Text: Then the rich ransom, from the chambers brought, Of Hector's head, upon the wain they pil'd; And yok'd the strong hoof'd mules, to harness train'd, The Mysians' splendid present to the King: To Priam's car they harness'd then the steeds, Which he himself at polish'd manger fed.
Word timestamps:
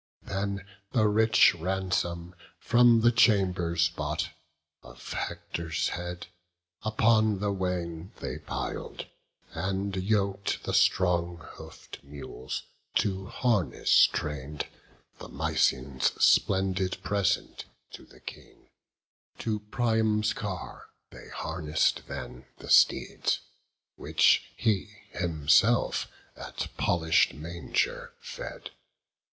Then 0.23 0.65
the 0.93 1.07
rich 1.07 1.53
ransom, 1.53 2.33
from 2.57 3.01
the 3.01 3.11
chambers 3.11 3.89
brought, 3.89 4.31
Of 4.81 5.13
Hector's 5.13 5.89
head, 5.89 6.25
upon 6.81 7.37
the 7.37 7.51
wain 7.51 8.11
they 8.19 8.39
pil'd; 8.39 9.05
And 9.51 9.95
yok'd 9.95 10.63
the 10.63 10.73
strong 10.73 11.47
hoof'd 11.51 12.03
mules, 12.03 12.63
to 12.95 13.27
harness 13.27 14.07
train'd, 14.07 14.65
The 15.19 15.29
Mysians' 15.29 16.19
splendid 16.19 17.03
present 17.03 17.65
to 17.91 18.03
the 18.03 18.21
King: 18.21 18.69
To 19.37 19.59
Priam's 19.59 20.33
car 20.33 20.87
they 21.11 21.29
harness'd 21.29 22.07
then 22.07 22.47
the 22.57 22.71
steeds, 22.71 23.41
Which 23.97 24.51
he 24.57 24.85
himself 25.11 26.07
at 26.35 26.69
polish'd 26.75 27.35
manger 27.35 28.13
fed. 28.19 28.71